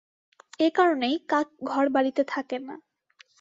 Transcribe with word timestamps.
এ 0.59 0.67
কারণেই 0.71 1.15
কাক 1.29 1.47
ঘড়-বাড়িতে 1.63 2.21
থাকে 2.27 2.57
না। 2.59 2.75